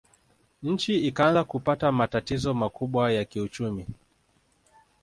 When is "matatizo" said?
1.91-2.53